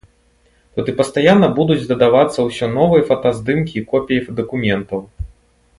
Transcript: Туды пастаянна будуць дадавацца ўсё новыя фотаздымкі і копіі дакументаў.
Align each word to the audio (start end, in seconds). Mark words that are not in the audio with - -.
Туды 0.77 0.91
пастаянна 1.01 1.47
будуць 1.59 1.85
дадавацца 1.91 2.39
ўсё 2.47 2.65
новыя 2.79 3.03
фотаздымкі 3.11 3.73
і 3.83 3.85
копіі 3.93 4.29
дакументаў. 4.41 4.99